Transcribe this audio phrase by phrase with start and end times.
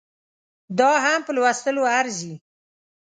[0.79, 2.33] دا هم په لوستلو ارزي